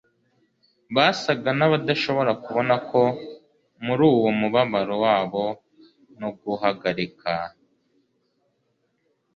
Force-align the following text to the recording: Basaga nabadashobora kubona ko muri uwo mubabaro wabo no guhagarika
Basaga 0.95 1.49
nabadashobora 1.57 2.31
kubona 2.43 2.73
ko 2.89 3.01
muri 3.85 4.01
uwo 4.11 4.29
mubabaro 4.39 4.95
wabo 5.05 5.43
no 6.19 6.29
guhagarika 6.41 7.31